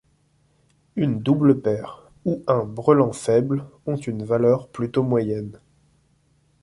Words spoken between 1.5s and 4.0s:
paire, ou un brelan faible ont